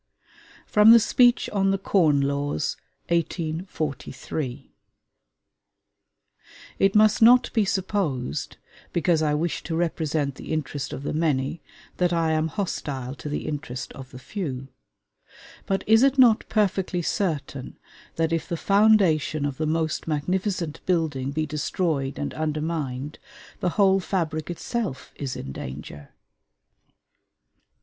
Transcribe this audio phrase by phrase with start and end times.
[0.65, 2.75] FROM THE SPEECH ON THE CORN LAWS
[3.09, 4.71] (1843)
[6.79, 8.57] It must not be supposed,
[8.93, 11.61] because I wish to represent the interest of the many,
[11.97, 14.69] that I am hostile to the interest of the few.
[15.67, 17.77] But is it not perfectly certain
[18.15, 23.19] that if the foundation of the most magnificent building be destroyed and undermined,
[23.59, 26.09] the whole fabric itself is in danger?